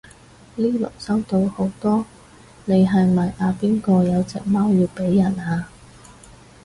[0.55, 2.03] 呢輪收到好多
[2.65, 5.69] 你係咪阿邊個有隻貓要俾人啊？